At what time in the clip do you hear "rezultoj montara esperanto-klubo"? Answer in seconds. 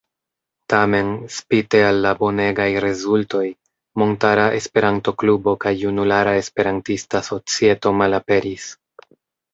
2.85-5.55